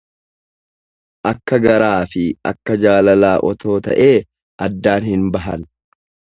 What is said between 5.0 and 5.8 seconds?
hin bahan.